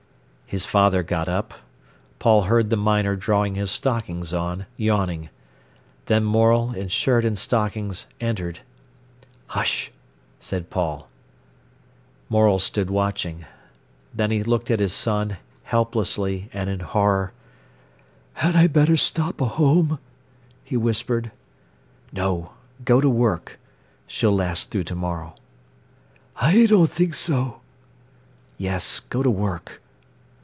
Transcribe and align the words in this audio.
His 0.47 0.65
father 0.65 1.01
got 1.01 1.29
up. 1.29 1.53
Paul 2.19 2.41
heard 2.41 2.69
the 2.69 2.75
miner 2.75 3.15
drawing 3.15 3.55
his 3.55 3.71
stockings 3.71 4.33
on, 4.33 4.65
yawning. 4.75 5.29
Then 6.07 6.25
Morel, 6.25 6.73
in 6.73 6.89
shirt 6.89 7.23
and 7.23 7.37
stockings, 7.37 8.05
entered. 8.19 8.59
"Hush!" 9.47 9.93
said 10.41 10.69
Paul. 10.69 11.07
Morel 12.27 12.59
stood 12.59 12.89
watching. 12.89 13.45
Then 14.13 14.29
he 14.29 14.43
looked 14.43 14.69
at 14.69 14.81
his 14.81 14.91
son, 14.91 15.37
helplessly, 15.63 16.49
and 16.51 16.69
in 16.69 16.81
horror. 16.81 17.31
"Had 18.33 18.53
I 18.53 18.67
better 18.67 18.97
stop 18.97 19.39
a 19.39 19.47
whoam?" 19.55 19.99
he 20.65 20.75
whispered. 20.75 21.31
"No. 22.11 22.51
Go 22.83 22.99
to 22.99 23.09
work. 23.09 23.57
She'll 24.05 24.35
last 24.35 24.69
through 24.69 24.83
to 24.83 24.95
morrow." 24.95 25.33
"I 26.35 26.65
don't 26.65 26.91
think 26.91 27.13
so." 27.13 27.61
"Yes. 28.57 28.99
Go 28.99 29.23
to 29.23 29.31
work." 29.31 29.79